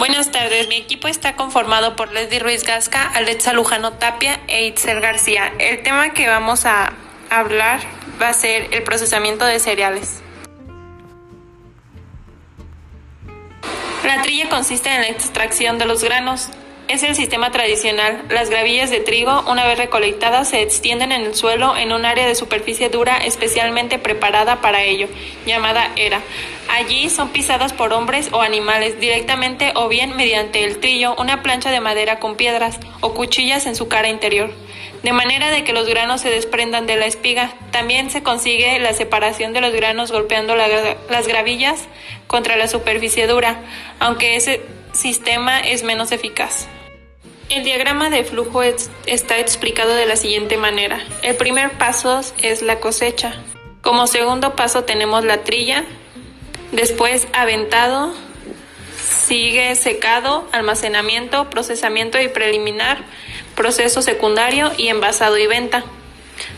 Buenas 0.00 0.30
tardes, 0.30 0.66
mi 0.66 0.76
equipo 0.76 1.08
está 1.08 1.36
conformado 1.36 1.94
por 1.94 2.10
Leslie 2.10 2.38
Ruiz 2.38 2.64
Gasca, 2.64 3.06
Alexa 3.06 3.52
Lujano 3.52 3.92
Tapia 3.92 4.40
e 4.48 4.66
Itzel 4.66 4.98
García. 4.98 5.52
El 5.58 5.82
tema 5.82 6.14
que 6.14 6.26
vamos 6.26 6.64
a 6.64 6.94
hablar 7.28 7.80
va 8.18 8.28
a 8.30 8.32
ser 8.32 8.68
el 8.72 8.82
procesamiento 8.82 9.44
de 9.44 9.58
cereales. 9.58 10.22
La 14.02 14.22
trilla 14.22 14.48
consiste 14.48 14.88
en 14.88 15.02
la 15.02 15.08
extracción 15.08 15.76
de 15.76 15.84
los 15.84 16.02
granos. 16.02 16.48
Es 16.90 17.04
el 17.04 17.14
sistema 17.14 17.52
tradicional. 17.52 18.24
Las 18.30 18.50
gravillas 18.50 18.90
de 18.90 18.98
trigo, 18.98 19.44
una 19.48 19.64
vez 19.64 19.78
recolectadas, 19.78 20.48
se 20.48 20.60
extienden 20.60 21.12
en 21.12 21.20
el 21.20 21.36
suelo 21.36 21.76
en 21.76 21.92
un 21.92 22.04
área 22.04 22.26
de 22.26 22.34
superficie 22.34 22.88
dura 22.88 23.16
especialmente 23.18 24.00
preparada 24.00 24.60
para 24.60 24.82
ello, 24.82 25.06
llamada 25.46 25.92
era. 25.94 26.20
Allí 26.68 27.08
son 27.08 27.28
pisadas 27.28 27.72
por 27.72 27.92
hombres 27.92 28.30
o 28.32 28.40
animales 28.40 28.98
directamente 28.98 29.70
o 29.76 29.86
bien 29.86 30.16
mediante 30.16 30.64
el 30.64 30.80
trillo, 30.80 31.14
una 31.14 31.44
plancha 31.44 31.70
de 31.70 31.78
madera 31.78 32.18
con 32.18 32.34
piedras 32.34 32.80
o 32.98 33.14
cuchillas 33.14 33.66
en 33.66 33.76
su 33.76 33.86
cara 33.86 34.08
interior 34.08 34.50
de 35.04 35.12
manera 35.12 35.52
de 35.52 35.62
que 35.62 35.72
los 35.72 35.88
granos 35.88 36.20
se 36.20 36.28
desprendan 36.28 36.88
de 36.88 36.96
la 36.96 37.06
espiga. 37.06 37.54
También 37.70 38.10
se 38.10 38.24
consigue 38.24 38.80
la 38.80 38.94
separación 38.94 39.52
de 39.52 39.60
los 39.60 39.72
granos 39.72 40.10
golpeando 40.10 40.56
las 40.56 41.28
gravillas 41.28 41.86
contra 42.26 42.56
la 42.56 42.66
superficie 42.66 43.28
dura, 43.28 43.62
aunque 44.00 44.34
ese 44.34 44.60
sistema 44.92 45.60
es 45.60 45.84
menos 45.84 46.10
eficaz. 46.10 46.66
El 47.50 47.64
diagrama 47.64 48.10
de 48.10 48.22
flujo 48.22 48.62
está 48.62 49.40
explicado 49.40 49.92
de 49.96 50.06
la 50.06 50.14
siguiente 50.14 50.56
manera. 50.56 51.00
El 51.22 51.34
primer 51.34 51.72
paso 51.72 52.20
es 52.40 52.62
la 52.62 52.78
cosecha. 52.78 53.34
Como 53.82 54.06
segundo 54.06 54.54
paso 54.54 54.84
tenemos 54.84 55.24
la 55.24 55.42
trilla, 55.42 55.82
después 56.70 57.26
aventado, 57.32 58.14
sigue 59.26 59.74
secado, 59.74 60.48
almacenamiento, 60.52 61.50
procesamiento 61.50 62.20
y 62.20 62.28
preliminar, 62.28 62.98
proceso 63.56 64.00
secundario 64.00 64.70
y 64.78 64.86
envasado 64.86 65.36
y 65.36 65.48
venta. 65.48 65.82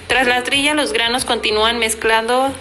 Tras 0.09 0.27
la 0.27 0.43
trilla 0.45 0.75
los 0.75 0.93
granos 0.93 1.25
continúan 1.25 1.79
mezclando 1.79 2.53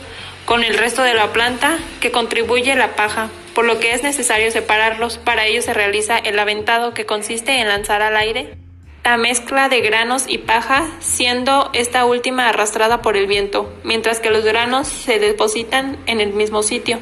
con 0.45 0.63
el 0.63 0.77
resto 0.77 1.01
de 1.01 1.16
la 1.16 1.33
planta 1.33 1.77
que 1.99 2.11
contribuye 2.11 2.77
la 2.77 2.95
paja, 2.95 3.29
por 3.53 3.66
lo 3.66 3.80
que 3.80 3.94
es 3.94 4.03
necesario 4.03 4.52
separarlos. 4.52 5.17
Para 5.17 5.45
ello 5.45 5.61
se 5.61 5.73
realiza 5.73 6.17
el 6.17 6.38
aventado, 6.39 6.94
que 6.94 7.05
consiste 7.05 7.59
en 7.59 7.67
lanzar 7.67 8.02
al 8.02 8.16
aire 8.17 8.57
la 9.03 9.17
mezcla 9.17 9.67
de 9.67 9.81
granos 9.81 10.25
y 10.27 10.38
paja, 10.38 10.88
siendo 10.99 11.72
esta 11.73 12.05
última 12.05 12.49
arrastrada 12.49 13.02
por 13.02 13.17
el 13.17 13.25
viento, 13.25 13.73
mientras 13.83 14.19
que 14.19 14.29
los 14.29 14.44
granos 14.44 14.88
se 14.88 15.17
depositan 15.17 15.97
en 16.05 16.22
el 16.22 16.33
mismo 16.33 16.61
sitio. 16.61 16.99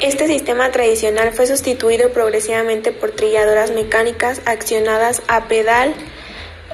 Este 0.00 0.26
sistema 0.26 0.72
tradicional 0.72 1.32
fue 1.32 1.46
sustituido 1.46 2.12
progresivamente 2.12 2.90
por 2.90 3.12
trilladoras 3.12 3.70
mecánicas 3.70 4.42
accionadas 4.46 5.22
a 5.28 5.44
pedal 5.44 5.94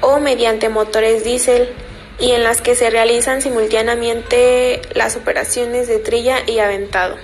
o 0.00 0.18
mediante 0.18 0.70
motores 0.70 1.24
diésel 1.24 1.68
y 2.18 2.32
en 2.32 2.44
las 2.44 2.60
que 2.60 2.74
se 2.74 2.90
realizan 2.90 3.42
simultáneamente 3.42 4.80
las 4.94 5.16
operaciones 5.16 5.88
de 5.88 5.98
trilla 5.98 6.38
y 6.46 6.58
aventado. 6.58 7.16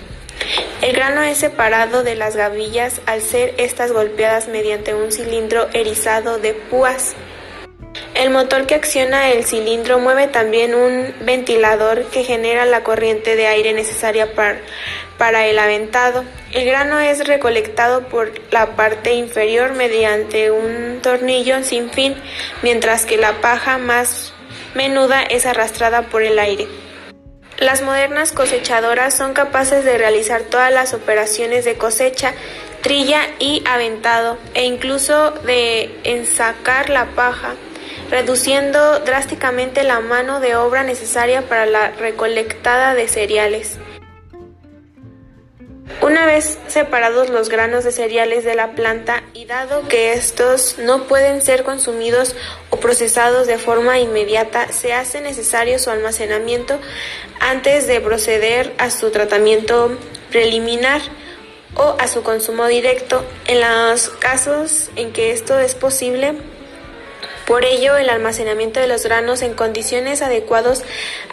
El 0.83 0.92
grano 0.92 1.23
es 1.23 1.39
separado 1.39 2.03
de 2.03 2.14
las 2.14 2.36
gavillas 2.36 3.01
al 3.06 3.23
ser 3.23 3.55
estas 3.56 3.92
golpeadas 3.92 4.48
mediante 4.48 4.95
un 4.95 5.12
cilindro 5.12 5.69
erizado 5.73 6.39
de 6.39 6.55
púas. 6.55 7.14
El 8.14 8.31
motor 8.31 8.67
que 8.67 8.75
acciona 8.75 9.31
el 9.31 9.45
cilindro 9.45 9.98
mueve 9.98 10.28
también 10.28 10.75
un 10.75 11.14
ventilador 11.23 12.05
que 12.06 12.25
genera 12.25 12.64
la 12.64 12.83
corriente 12.83 13.36
de 13.36 13.47
aire 13.47 13.73
necesaria 13.73 14.34
para, 14.34 14.61
para 15.19 15.47
el 15.47 15.58
aventado. 15.58 16.25
El 16.53 16.64
grano 16.64 16.98
es 17.01 17.27
recolectado 17.27 18.08
por 18.08 18.33
la 18.52 18.77
parte 18.77 19.14
inferior 19.14 19.74
mediante 19.74 20.51
un 20.51 21.01
tornillo 21.02 21.63
sin 21.63 21.91
fin, 21.91 22.14
mientras 22.63 23.07
que 23.07 23.17
la 23.17 23.41
paja 23.41 23.79
más 23.79 24.33
menuda 24.74 25.23
es 25.23 25.46
arrastrada 25.46 26.02
por 26.02 26.23
el 26.23 26.39
aire. 26.39 26.67
Las 27.58 27.83
modernas 27.83 28.33
cosechadoras 28.33 29.17
son 29.17 29.33
capaces 29.33 29.85
de 29.85 29.96
realizar 29.96 30.42
todas 30.42 30.73
las 30.73 30.92
operaciones 30.92 31.64
de 31.64 31.77
cosecha, 31.77 32.35
trilla 32.83 33.23
y 33.39 33.62
aventado, 33.67 34.39
e 34.55 34.64
incluso 34.64 35.30
de 35.30 35.96
ensacar 36.02 36.90
la 36.90 37.07
paja, 37.14 37.55
reduciendo 38.11 38.98
drásticamente 39.01 39.85
la 39.85 40.01
mano 40.01 40.40
de 40.40 40.57
obra 40.57 40.83
necesaria 40.83 41.42
para 41.42 41.64
la 41.64 41.91
recolectada 41.92 42.95
de 42.95 43.08
cereales. 43.08 43.79
Una 46.02 46.27
vez 46.27 46.58
separados 46.67 47.30
los 47.30 47.48
granos 47.48 47.85
de 47.85 47.92
cereales 47.92 48.45
de 48.45 48.55
la 48.55 48.73
planta 48.73 49.23
y 49.33 49.46
dado 49.46 49.86
que 49.89 50.12
estos 50.12 50.77
no 50.79 51.05
pueden 51.05 51.41
ser 51.41 51.62
consumidos 51.62 52.35
o 52.74 52.80
procesados 52.80 53.46
de 53.46 53.57
forma 53.57 54.01
inmediata, 54.01 54.73
se 54.73 54.92
hace 54.92 55.20
necesario 55.20 55.79
su 55.79 55.90
almacenamiento 55.90 56.80
antes 57.39 57.86
de 57.86 58.01
proceder 58.01 58.74
a 58.79 58.90
su 58.90 59.11
tratamiento 59.11 59.96
preliminar 60.30 61.01
o 61.77 61.95
a 62.01 62.08
su 62.08 62.24
consumo 62.24 62.67
directo. 62.67 63.24
En 63.46 63.61
los 63.61 64.08
casos 64.08 64.90
en 64.96 65.12
que 65.12 65.30
esto 65.30 65.57
es 65.61 65.77
posible, 65.77 66.35
por 67.46 67.64
ello, 67.64 67.96
el 67.96 68.11
almacenamiento 68.11 68.80
de 68.80 68.89
los 68.89 69.05
granos 69.05 69.42
en 69.42 69.55
condiciones 69.55 70.20
adecuadas 70.20 70.83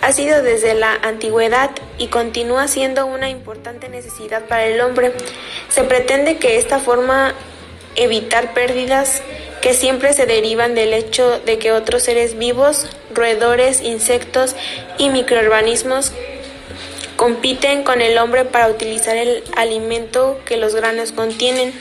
ha 0.02 0.12
sido 0.12 0.44
desde 0.44 0.76
la 0.76 0.94
antigüedad 0.94 1.72
y 1.98 2.08
continúa 2.08 2.68
siendo 2.68 3.08
una 3.08 3.30
importante 3.30 3.90
necesidad 3.90 4.44
para 4.46 4.66
el 4.66 4.80
hombre. 4.82 5.14
Se 5.70 5.86
pretende 5.86 6.38
que 6.38 6.58
esta 6.58 6.80
forma 6.80 7.34
evitar 7.96 8.54
pérdidas 8.54 9.24
que 9.62 9.74
siempre 9.74 10.14
se 10.14 10.26
derivan 10.26 10.76
del 10.76 10.94
hecho 10.94 11.40
de 11.40 11.60
que 11.60 11.72
otros 11.72 12.04
seres 12.04 12.38
vivos, 12.38 12.88
roedores, 13.14 13.82
insectos 13.82 14.56
y 14.98 15.10
microorganismos 15.10 16.12
compiten 17.16 17.84
con 17.84 18.02
el 18.02 18.18
hombre 18.18 18.46
para 18.46 18.68
utilizar 18.68 19.16
el 19.16 19.44
alimento 19.56 20.40
que 20.46 20.58
los 20.58 20.74
granos 20.74 21.12
contienen. 21.12 21.72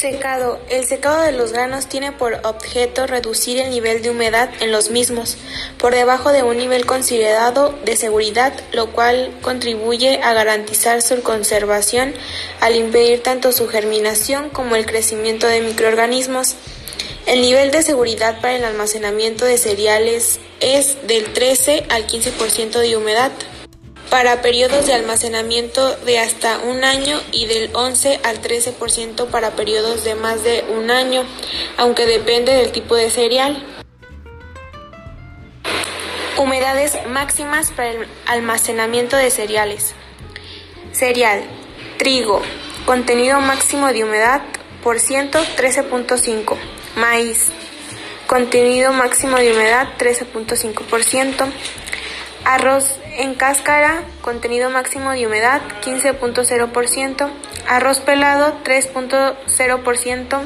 Secado. 0.00 0.58
El 0.70 0.86
secado 0.86 1.20
de 1.20 1.32
los 1.32 1.52
granos 1.52 1.86
tiene 1.86 2.10
por 2.10 2.40
objeto 2.44 3.06
reducir 3.06 3.58
el 3.58 3.68
nivel 3.68 4.00
de 4.00 4.08
humedad 4.08 4.48
en 4.60 4.72
los 4.72 4.88
mismos 4.88 5.36
por 5.76 5.94
debajo 5.94 6.32
de 6.32 6.42
un 6.42 6.56
nivel 6.56 6.86
considerado 6.86 7.78
de 7.84 7.96
seguridad, 7.96 8.54
lo 8.72 8.92
cual 8.92 9.30
contribuye 9.42 10.22
a 10.22 10.32
garantizar 10.32 11.02
su 11.02 11.22
conservación 11.22 12.14
al 12.62 12.76
impedir 12.76 13.22
tanto 13.22 13.52
su 13.52 13.68
germinación 13.68 14.48
como 14.48 14.74
el 14.74 14.86
crecimiento 14.86 15.46
de 15.46 15.60
microorganismos. 15.60 16.54
El 17.26 17.42
nivel 17.42 17.70
de 17.70 17.82
seguridad 17.82 18.40
para 18.40 18.56
el 18.56 18.64
almacenamiento 18.64 19.44
de 19.44 19.58
cereales 19.58 20.40
es 20.60 20.96
del 21.06 21.30
13 21.30 21.84
al 21.90 22.06
15% 22.06 22.78
de 22.78 22.96
humedad 22.96 23.32
para 24.10 24.42
periodos 24.42 24.86
de 24.86 24.94
almacenamiento 24.94 25.96
de 25.98 26.18
hasta 26.18 26.58
un 26.58 26.82
año 26.82 27.20
y 27.30 27.46
del 27.46 27.70
11 27.72 28.20
al 28.24 28.42
13% 28.42 29.26
para 29.26 29.52
periodos 29.52 30.02
de 30.02 30.16
más 30.16 30.42
de 30.42 30.64
un 30.68 30.90
año, 30.90 31.24
aunque 31.76 32.06
depende 32.06 32.52
del 32.52 32.72
tipo 32.72 32.96
de 32.96 33.08
cereal. 33.08 33.64
Humedades 36.36 36.98
máximas 37.08 37.70
para 37.70 37.90
el 37.90 38.08
almacenamiento 38.26 39.16
de 39.16 39.30
cereales. 39.30 39.94
Cereal, 40.92 41.44
trigo, 41.96 42.42
contenido 42.86 43.40
máximo 43.40 43.92
de 43.92 44.02
humedad 44.02 44.42
por 44.82 44.98
ciento 44.98 45.38
13.5. 45.56 46.56
Maíz, 46.96 47.48
contenido 48.26 48.92
máximo 48.92 49.36
de 49.36 49.52
humedad 49.52 49.88
13.5%. 49.98 51.52
Arroz 52.44 52.98
en 53.20 53.34
cáscara, 53.34 54.02
contenido 54.22 54.70
máximo 54.70 55.10
de 55.10 55.26
humedad 55.26 55.60
15.0%, 55.84 57.28
arroz 57.68 58.00
pelado 58.00 58.54
3.0%, 58.64 60.40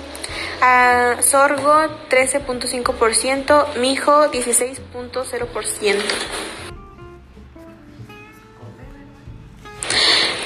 sorgo 1.22 1.72
13.5%, 2.10 3.76
mijo 3.76 4.24
16.0%. 4.32 6.63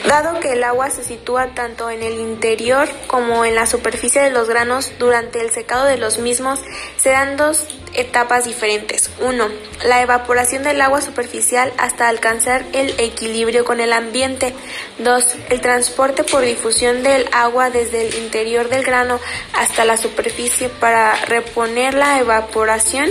Dado 0.08 0.40
que 0.40 0.54
el 0.54 0.64
agua 0.64 0.88
se 0.88 1.04
sitúa 1.04 1.48
tanto 1.48 1.90
en 1.90 2.02
el 2.02 2.18
interior 2.18 2.88
como 3.08 3.44
en 3.44 3.54
la 3.54 3.66
superficie 3.66 4.22
de 4.22 4.30
los 4.30 4.48
granos 4.48 4.90
durante 4.98 5.42
el 5.42 5.50
secado 5.50 5.84
de 5.84 5.98
los 5.98 6.18
mismos, 6.18 6.60
se 6.96 7.10
dan 7.10 7.36
dos 7.36 7.66
etapas 7.92 8.46
diferentes. 8.46 9.10
1. 9.20 9.48
La 9.84 10.00
evaporación 10.00 10.62
del 10.62 10.80
agua 10.80 11.02
superficial 11.02 11.74
hasta 11.76 12.08
alcanzar 12.08 12.64
el 12.72 12.98
equilibrio 12.98 13.66
con 13.66 13.80
el 13.80 13.92
ambiente. 13.92 14.54
2. 14.98 15.36
El 15.50 15.60
transporte 15.60 16.24
por 16.24 16.42
difusión 16.42 17.02
del 17.02 17.28
agua 17.30 17.68
desde 17.68 18.08
el 18.08 18.14
interior 18.14 18.70
del 18.70 18.84
grano 18.84 19.20
hasta 19.52 19.84
la 19.84 19.98
superficie 19.98 20.70
para 20.70 21.16
reponer 21.26 21.92
la 21.92 22.18
evaporación. 22.18 23.10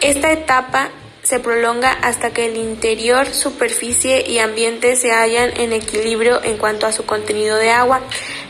Esta 0.00 0.30
etapa 0.30 0.90
se 1.26 1.40
prolonga 1.40 1.90
hasta 1.90 2.30
que 2.30 2.46
el 2.46 2.56
interior, 2.56 3.26
superficie 3.26 4.24
y 4.30 4.38
ambiente 4.38 4.94
se 4.94 5.10
hallan 5.10 5.50
en 5.56 5.72
equilibrio 5.72 6.40
en 6.44 6.56
cuanto 6.56 6.86
a 6.86 6.92
su 6.92 7.04
contenido 7.04 7.56
de 7.56 7.70
agua. 7.70 8.00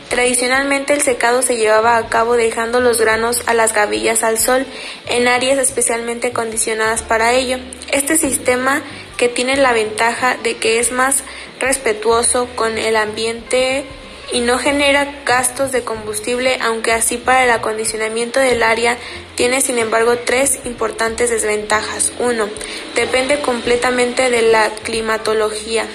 Tradicionalmente 0.09 0.93
el 0.93 1.01
secado 1.01 1.41
se 1.41 1.57
llevaba 1.57 1.97
a 1.97 2.07
cabo 2.07 2.35
dejando 2.35 2.79
los 2.79 3.01
granos 3.01 3.41
a 3.47 3.55
las 3.55 3.73
gavillas 3.73 4.21
al 4.21 4.37
sol 4.37 4.67
en 5.07 5.27
áreas 5.27 5.57
especialmente 5.57 6.31
condicionadas 6.33 7.01
para 7.01 7.33
ello. 7.33 7.57
Este 7.91 8.15
sistema 8.15 8.83
que 9.17 9.27
tiene 9.27 9.57
la 9.57 9.73
ventaja 9.73 10.37
de 10.43 10.57
que 10.57 10.79
es 10.79 10.91
más 10.91 11.23
respetuoso 11.59 12.47
con 12.55 12.77
el 12.77 12.95
ambiente 12.95 13.85
y 14.31 14.41
no 14.41 14.57
genera 14.57 15.21
gastos 15.25 15.71
de 15.71 15.83
combustible, 15.83 16.57
aunque 16.61 16.91
así 16.91 17.17
para 17.17 17.43
el 17.43 17.51
acondicionamiento 17.51 18.39
del 18.39 18.63
área 18.63 18.97
tiene 19.35 19.61
sin 19.61 19.77
embargo 19.77 20.17
tres 20.17 20.59
importantes 20.65 21.29
desventajas. 21.29 22.11
1. 22.19 22.49
Depende 22.95 23.39
completamente 23.41 24.29
de 24.29 24.41
la 24.41 24.69
climatología. 24.83 25.87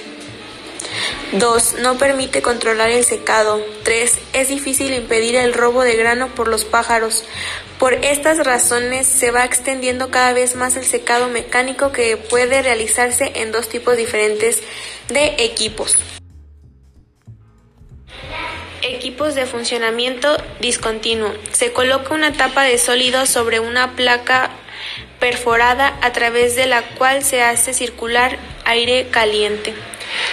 2. 1.33 1.75
No 1.79 1.97
permite 1.97 2.41
controlar 2.41 2.91
el 2.91 3.03
secado. 3.03 3.63
3. 3.83 4.19
Es 4.33 4.47
difícil 4.49 4.93
impedir 4.93 5.35
el 5.35 5.53
robo 5.53 5.81
de 5.81 5.95
grano 5.95 6.27
por 6.29 6.47
los 6.47 6.65
pájaros. 6.65 7.23
Por 7.79 7.93
estas 7.95 8.37
razones 8.45 9.07
se 9.07 9.31
va 9.31 9.43
extendiendo 9.43 10.09
cada 10.09 10.33
vez 10.33 10.55
más 10.55 10.75
el 10.75 10.85
secado 10.85 11.27
mecánico 11.27 11.91
que 11.91 12.17
puede 12.17 12.61
realizarse 12.61 13.31
en 13.35 13.51
dos 13.51 13.67
tipos 13.67 13.97
diferentes 13.97 14.59
de 15.09 15.35
equipos. 15.39 15.97
Equipos 19.03 19.35
de 19.35 19.45
funcionamiento 19.45 20.37
discontinuo. 20.61 21.33
Se 21.51 21.73
coloca 21.73 22.13
una 22.13 22.31
tapa 22.31 22.63
de 22.63 22.77
sólido 22.77 23.25
sobre 23.25 23.59
una 23.59 23.97
placa 23.97 24.49
perforada 25.19 25.97
a 26.01 26.13
través 26.13 26.55
de 26.55 26.67
la 26.67 26.83
cual 26.95 27.21
se 27.21 27.41
hace 27.41 27.73
circular 27.73 28.39
aire 28.63 29.09
caliente. 29.11 29.73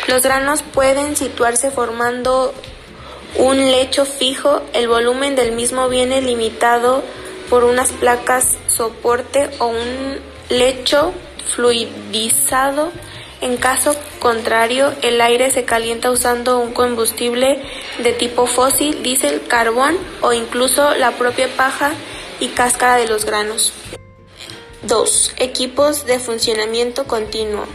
Los 0.07 0.23
granos 0.23 0.63
pueden 0.63 1.17
situarse 1.17 1.73
formando 1.73 2.55
un 3.35 3.57
lecho 3.57 4.05
fijo, 4.07 4.63
el 4.73 4.87
volumen 4.87 5.35
del 5.35 5.51
mismo 5.51 5.89
viene 5.89 6.23
limitado 6.23 7.03
por 7.49 7.65
unas 7.65 7.91
placas 7.91 8.57
soporte 8.69 9.51
o 9.59 9.67
un 9.67 10.21
lecho 10.49 11.13
fluidizado. 11.57 12.93
En 13.41 13.57
caso 13.57 13.97
contrario, 14.19 14.93
el 15.01 15.21
aire 15.21 15.51
se 15.51 15.65
calienta 15.65 16.11
usando 16.11 16.59
un 16.59 16.73
combustible 16.73 17.63
de 18.03 18.13
tipo 18.13 18.47
fósil, 18.47 19.03
diésel, 19.03 19.47
carbón 19.49 19.97
o 20.21 20.35
incluso 20.35 20.95
la 20.97 21.13
propia 21.13 21.49
paja 21.57 21.93
y 22.39 22.49
cáscara 22.49 22.97
de 22.97 23.09
los 23.09 23.25
granos. 23.25 23.73
2. 24.83 25.35
Equipos 25.39 26.05
de 26.05 26.19
funcionamiento 26.19 27.05
continuo. 27.05 27.67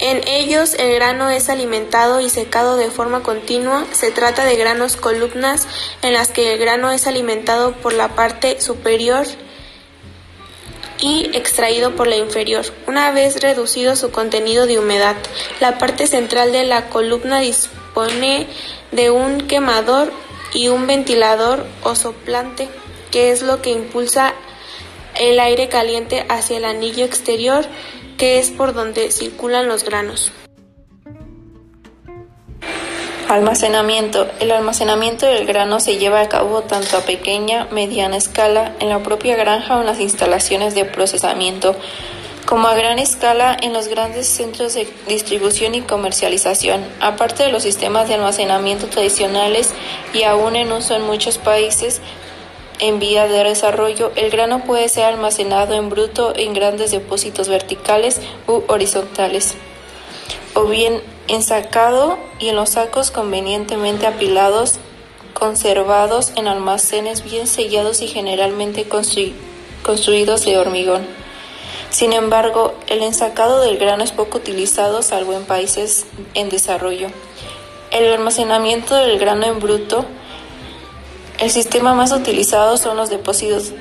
En 0.00 0.26
ellos 0.26 0.74
el 0.74 0.94
grano 0.96 1.30
es 1.30 1.48
alimentado 1.48 2.20
y 2.20 2.28
secado 2.28 2.76
de 2.76 2.90
forma 2.90 3.22
continua. 3.22 3.84
Se 3.92 4.10
trata 4.10 4.44
de 4.44 4.56
granos 4.56 4.96
columnas 4.96 5.68
en 6.02 6.12
las 6.12 6.28
que 6.28 6.52
el 6.52 6.58
grano 6.58 6.90
es 6.90 7.06
alimentado 7.06 7.72
por 7.72 7.92
la 7.92 8.16
parte 8.16 8.60
superior 8.60 9.26
y 11.02 11.28
extraído 11.36 11.94
por 11.96 12.06
la 12.06 12.16
inferior. 12.16 12.64
Una 12.86 13.10
vez 13.10 13.42
reducido 13.42 13.96
su 13.96 14.10
contenido 14.10 14.66
de 14.66 14.78
humedad, 14.78 15.16
la 15.60 15.76
parte 15.76 16.06
central 16.06 16.52
de 16.52 16.64
la 16.64 16.88
columna 16.88 17.40
dispone 17.40 18.46
de 18.92 19.10
un 19.10 19.46
quemador 19.48 20.12
y 20.54 20.68
un 20.68 20.86
ventilador 20.86 21.66
o 21.82 21.96
soplante, 21.96 22.68
que 23.10 23.32
es 23.32 23.42
lo 23.42 23.60
que 23.60 23.70
impulsa 23.70 24.32
el 25.18 25.40
aire 25.40 25.68
caliente 25.68 26.24
hacia 26.28 26.56
el 26.56 26.64
anillo 26.64 27.04
exterior 27.04 27.66
que 28.16 28.38
es 28.38 28.50
por 28.50 28.72
donde 28.72 29.10
circulan 29.10 29.66
los 29.66 29.84
granos. 29.84 30.30
Almacenamiento. 33.32 34.26
El 34.40 34.50
almacenamiento 34.50 35.24
del 35.24 35.46
grano 35.46 35.80
se 35.80 35.96
lleva 35.96 36.20
a 36.20 36.28
cabo 36.28 36.60
tanto 36.64 36.98
a 36.98 37.00
pequeña, 37.00 37.66
mediana 37.70 38.18
escala 38.18 38.74
en 38.78 38.90
la 38.90 39.02
propia 39.02 39.36
granja 39.36 39.78
o 39.78 39.80
en 39.80 39.86
las 39.86 40.00
instalaciones 40.00 40.74
de 40.74 40.84
procesamiento, 40.84 41.74
como 42.44 42.68
a 42.68 42.74
gran 42.74 42.98
escala 42.98 43.56
en 43.58 43.72
los 43.72 43.88
grandes 43.88 44.26
centros 44.26 44.74
de 44.74 44.86
distribución 45.08 45.74
y 45.74 45.80
comercialización. 45.80 46.84
Aparte 47.00 47.44
de 47.44 47.52
los 47.52 47.62
sistemas 47.62 48.06
de 48.06 48.16
almacenamiento 48.16 48.88
tradicionales 48.88 49.70
y 50.12 50.24
aún 50.24 50.54
en 50.54 50.70
uso 50.70 50.94
en 50.94 51.06
muchos 51.06 51.38
países, 51.38 52.02
en 52.80 52.98
vía 52.98 53.28
de 53.28 53.44
desarrollo, 53.44 54.12
el 54.14 54.30
grano 54.30 54.62
puede 54.64 54.90
ser 54.90 55.04
almacenado 55.04 55.72
en 55.72 55.88
bruto 55.88 56.34
en 56.36 56.52
grandes 56.52 56.90
depósitos 56.90 57.48
verticales 57.48 58.20
u 58.46 58.62
horizontales, 58.68 59.54
o 60.54 60.64
bien 60.66 61.02
ensacado 61.28 62.18
y 62.38 62.48
en 62.48 62.56
los 62.56 62.70
sacos 62.70 63.10
convenientemente 63.10 64.06
apilados, 64.06 64.74
conservados 65.34 66.32
en 66.36 66.48
almacenes 66.48 67.24
bien 67.24 67.46
sellados 67.46 68.02
y 68.02 68.08
generalmente 68.08 68.86
construidos 69.82 70.44
de 70.44 70.58
hormigón. 70.58 71.06
Sin 71.90 72.12
embargo, 72.12 72.74
el 72.86 73.02
ensacado 73.02 73.60
del 73.60 73.76
grano 73.78 74.02
es 74.02 74.12
poco 74.12 74.38
utilizado 74.38 75.02
salvo 75.02 75.34
en 75.34 75.44
países 75.44 76.06
en 76.34 76.48
desarrollo. 76.48 77.08
El 77.90 78.10
almacenamiento 78.12 78.94
del 78.94 79.18
grano 79.18 79.44
en 79.44 79.60
bruto 79.60 80.06
el 81.42 81.50
sistema 81.50 81.92
más 81.92 82.12
utilizado 82.12 82.76
son 82.76 82.96
los 82.96 83.10
depósitos 83.10 83.72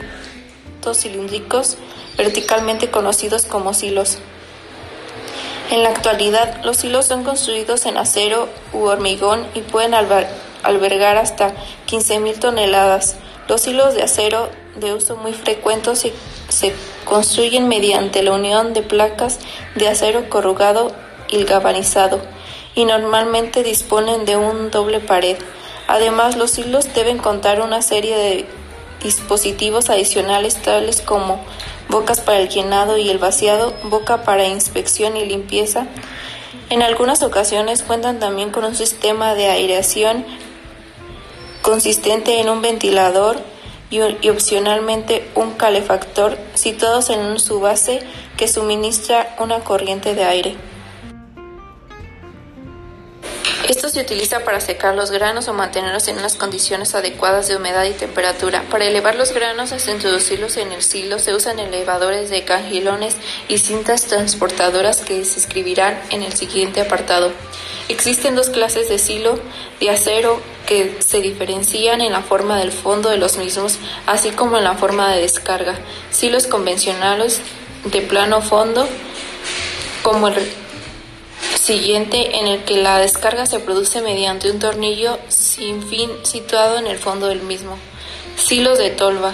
cilíndricos 0.95 1.77
verticalmente 2.18 2.89
conocidos 2.89 3.45
como 3.45 3.75
silos. 3.75 4.18
En 5.71 5.83
la 5.83 5.89
actualidad, 5.89 6.62
los 6.65 6.75
silos 6.75 7.06
son 7.06 7.23
construidos 7.23 7.85
en 7.85 7.95
acero 7.95 8.50
u 8.73 8.83
hormigón 8.83 9.47
y 9.53 9.62
pueden 9.62 9.94
albergar 9.94 11.15
hasta 11.15 11.53
15.000 11.88 12.39
toneladas. 12.39 13.15
Los 13.47 13.62
silos 13.62 13.95
de 13.95 14.03
acero 14.03 14.50
de 14.75 14.94
uso 14.94 15.15
muy 15.15 15.31
frecuente 15.31 15.95
se, 15.95 16.12
se, 16.50 16.73
construyen 17.06 17.69
mediante 17.69 18.21
la 18.21 18.33
unión 18.33 18.73
de 18.73 18.83
placas 18.83 19.39
de 19.75 19.88
acero 19.88 20.29
corrugado 20.29 20.91
y 21.29 21.45
galvanizado 21.45 22.19
y 22.75 22.83
normalmente 22.83 23.63
disponen 23.63 24.25
de 24.25 24.35
un 24.35 24.71
doble 24.71 25.00
pared. 25.00 25.38
Además, 25.88 26.35
los 26.35 26.57
hilos 26.59 26.94
deben 26.94 27.18
contar 27.18 27.62
una 27.62 27.81
serie 27.81 28.18
de 28.18 28.45
dispositivos 29.01 29.89
adicionales 29.89 30.62
tales 30.62 31.01
como 31.01 31.39
bocas 31.92 32.22
para 32.22 32.40
el 32.40 32.50
llenado 32.50 32.98
y 32.98 33.10
el 33.10 33.20
vaciado, 33.20 33.76
boca 33.83 34.24
para 34.24 34.48
inspección 34.48 35.16
y 35.16 35.26
limpieza. 35.26 35.86
En 36.71 36.81
algunas 36.81 37.21
ocasiones 37.21 37.83
cuentan 37.83 38.19
también 38.19 38.50
con 38.50 38.64
un 38.64 38.76
sistema 38.76 39.36
de 39.36 39.50
aireación 39.50 40.26
consistente 41.62 42.40
en 42.40 42.50
un 42.50 42.62
ventilador 42.62 43.38
y, 43.92 44.00
opcionalmente 44.30 45.30
un 45.36 45.52
calefactor 45.52 46.38
situados 46.56 47.10
en 47.10 47.38
su 47.40 47.60
base 47.60 48.00
que 48.38 48.48
suministra 48.48 49.36
una 49.40 49.60
corriente 49.60 50.16
de 50.16 50.24
aire. 50.24 50.70
Esto 53.81 53.94
se 53.94 54.02
utiliza 54.02 54.42
para 54.42 54.61
secar 54.61 54.94
los 54.94 55.09
granos 55.09 55.47
o 55.47 55.54
mantenerlos 55.54 56.07
en 56.07 56.19
unas 56.19 56.35
condiciones 56.35 56.94
adecuadas 56.94 57.47
de 57.47 57.56
humedad 57.56 57.83
y 57.85 57.94
temperatura. 57.94 58.64
Para 58.69 58.85
elevar 58.85 59.16
los 59.16 59.33
granos 59.33 59.71
hasta 59.71 59.90
introducirlos 59.90 60.57
en 60.57 60.71
el 60.71 60.83
silo 60.83 61.18
se 61.18 61.33
usan 61.33 61.57
elevadores 61.57 62.30
de 62.30 62.44
cangilones 62.44 63.18
y 63.47 63.57
cintas 63.57 64.04
transportadoras 64.04 65.02
que 65.02 65.26
se 65.26 65.40
escribirán 65.40 66.00
en 66.11 66.21
el 66.21 66.33
siguiente 66.33 66.80
apartado. 66.80 67.31
Existen 67.90 68.35
dos 68.35 68.52
clases 68.52 68.88
de 68.88 69.00
silo 69.00 69.40
de 69.80 69.90
acero 69.90 70.40
que 70.68 71.00
se 71.00 71.19
diferencian 71.19 72.02
en 72.02 72.11
la 72.11 72.21
forma 72.21 72.59
del 72.59 72.71
fondo 72.71 73.09
de 73.09 73.18
los 73.18 73.38
mismos, 73.38 73.80
así 74.06 74.30
como 74.30 74.59
en 74.59 74.64
la 74.64 74.76
forma 74.76 75.11
de 75.11 75.21
descarga. 75.21 75.73
Silos 76.11 76.45
convencionales 76.45 77.42
de 77.85 78.02
plano 78.04 78.44
fondo, 78.44 78.88
como 80.04 80.28
el 80.28 80.35
siguiente 81.71 82.37
en 82.37 82.47
el 82.47 82.66
que 82.66 82.75
la 82.75 82.99
descarga 82.99 83.45
se 83.45 83.61
produce 83.61 84.01
mediante 84.01 84.51
un 84.51 84.59
tornillo 84.59 85.18
sin 85.30 85.81
fin 85.81 86.11
situado 86.23 86.78
en 86.78 86.85
el 86.85 86.97
fondo 86.97 87.28
del 87.28 87.44
mismo. 87.44 87.78
Silos 88.35 88.78
de 88.78 88.90
tolva 88.90 89.33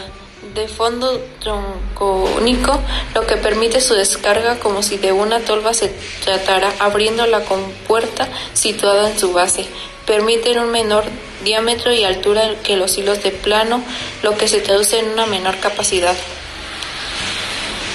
de 0.54 0.68
fondo 0.68 1.20
troncónico, 1.40 2.80
lo 3.16 3.26
que 3.26 3.38
permite 3.38 3.82
su 3.82 3.96
descarga 3.96 4.60
como 4.60 4.84
si 4.84 4.98
de 4.98 5.14
una 5.14 5.40
tolva 5.40 5.74
se 5.74 5.92
tratara, 6.24 6.72
abriendo 6.78 7.26
la 7.26 7.44
compuerta 7.44 8.30
situada 8.54 9.10
en 9.10 9.18
su 9.18 9.34
base. 9.34 9.66
Permiten 10.06 10.60
un 10.60 10.70
menor 10.70 11.06
diámetro 11.44 11.92
y 11.92 12.04
altura 12.04 12.54
que 12.64 12.78
los 12.78 13.00
hilos 13.00 13.24
de 13.24 13.32
plano, 13.32 13.84
lo 14.22 14.38
que 14.38 14.48
se 14.48 14.62
traduce 14.62 15.00
en 15.00 15.10
una 15.10 15.26
menor 15.26 15.58
capacidad. 15.60 16.16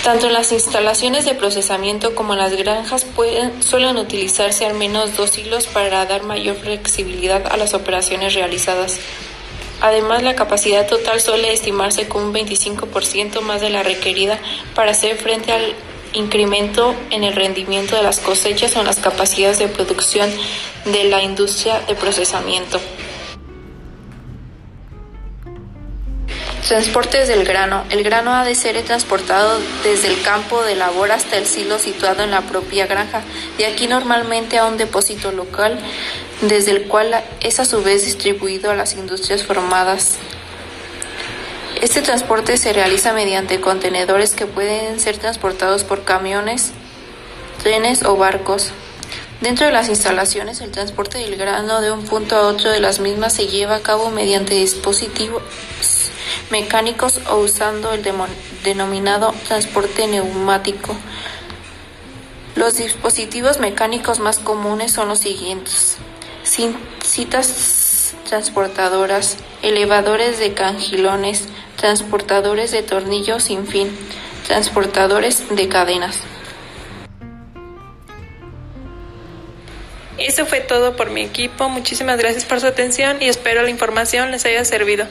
Tanto 0.03 0.29
las 0.29 0.51
instalaciones 0.51 1.25
de 1.27 1.37
procesamiento 1.37 2.17
como 2.17 2.35
las 2.35 2.57
granjas 2.57 3.05
pueden, 3.05 3.63
suelen 3.63 3.97
utilizarse 3.97 4.67
al 4.67 4.75
menos 4.75 5.17
dos 5.17 5.39
hilos 5.39 5.69
para 5.69 6.05
dar 6.07 6.25
mayor 6.25 6.57
flexibilidad 6.57 7.47
a 7.47 7.57
las 7.57 7.73
operaciones 7.73 8.35
realizadas. 8.35 8.99
Además, 9.81 10.25
la 10.25 10.35
capacidad 10.35 10.89
total 10.89 11.21
suele 11.21 11.53
estimarse 11.53 12.09
con 12.09 12.25
un 12.25 12.35
25% 12.35 13.43
más 13.43 13.61
de 13.61 13.71
la 13.71 13.85
requerida 13.85 14.41
para 14.75 14.91
hacer 14.91 15.17
frente 15.17 15.53
al 15.53 15.75
incremento 16.15 16.97
en 17.11 17.23
el 17.23 17.35
rendimiento 17.35 17.95
de 17.95 18.03
las 18.03 18.19
cosechas 18.19 18.75
o 18.75 18.81
en 18.81 18.87
las 18.87 18.99
capacidades 18.99 19.61
de 19.61 19.69
producción 19.69 20.29
de 20.85 21.05
la 21.05 21.23
industria 21.23 21.79
de 21.81 21.95
procesamiento. 21.95 22.81
Transportes 26.67 27.27
del 27.27 27.45
grano. 27.45 27.85
El 27.91 28.05
grano 28.05 28.33
ha 28.35 28.45
de 28.45 28.55
ser 28.55 28.81
transportado 28.85 29.59
desde 29.83 30.07
el 30.07 30.23
campo 30.23 30.63
de 30.63 30.77
labor 30.77 31.11
hasta 31.11 31.37
el 31.37 31.45
silo 31.45 31.81
situado 31.81 32.23
en 32.23 32.31
la 32.31 32.43
propia 32.43 32.87
granja, 32.87 33.23
de 33.59 33.67
aquí 33.67 33.89
normalmente 33.89 34.59
a 34.59 34.67
un 34.67 34.77
depósito 34.77 35.33
local, 35.33 35.77
desde 36.41 36.71
el 36.71 36.85
cual 36.85 37.21
es 37.41 37.59
a 37.59 37.65
su 37.65 37.83
vez 37.83 38.05
distribuido 38.05 38.71
a 38.71 38.77
las 38.77 38.95
industrias 38.95 39.43
formadas. 39.43 40.19
Este 41.81 42.01
transporte 42.01 42.57
se 42.57 42.73
realiza 42.73 43.13
mediante 43.13 43.61
contenedores 43.61 44.35
que 44.35 44.47
pueden 44.47 45.01
ser 45.01 45.19
transportados 45.19 45.83
por 45.83 46.05
camiones, 46.05 46.71
trenes 47.65 48.05
o 48.05 48.17
barcos. 48.17 48.71
Dentro 49.41 49.67
de 49.67 49.73
las 49.73 49.89
instalaciones, 49.89 50.61
el 50.61 50.71
transporte 50.71 51.19
del 51.19 51.35
grano 51.35 51.81
de 51.81 51.91
un 51.91 52.05
punto 52.05 52.37
a 52.37 52.47
otro 52.47 52.71
de 52.71 52.79
las 52.79 53.01
mismas 53.01 53.33
se 53.33 53.49
lleva 53.49 53.75
a 53.75 53.83
cabo 53.83 54.13
mediante 54.13 54.55
dispositivos 54.55 55.43
mecánicos 56.53 57.21
o 57.29 57.39
usando 57.39 57.93
el 57.93 58.05
denominado 58.63 59.35
transporte 59.49 60.07
neumático. 60.07 60.95
Los 62.55 62.77
dispositivos 62.77 63.59
mecánicos 63.59 64.21
más 64.21 64.39
comunes 64.39 64.93
son 64.93 65.09
los 65.09 65.19
siguientes. 65.19 65.97
Citas 66.45 68.15
transportadoras, 68.29 69.39
elevadores 69.63 70.39
de 70.39 70.53
cangilones, 70.53 71.49
transportadores 71.77 72.71
de 72.71 72.83
tornillos 72.83 73.45
sin 73.45 73.67
fin, 73.67 73.91
transportadores 74.47 75.45
de 75.51 75.69
cadenas. 75.69 76.21
Eso 80.19 80.45
fue 80.45 80.61
todo 80.61 80.95
por 80.95 81.11
mi 81.11 81.23
equipo. 81.23 81.71
Muchísimas 81.71 82.19
gracias 82.19 82.45
por 82.45 82.61
su 82.61 82.67
atención 82.67 83.23
y 83.23 83.29
espero 83.29 83.63
la 83.63 83.71
información 83.71 84.31
les 84.31 84.45
haya 84.45 84.65
servido. 84.65 85.07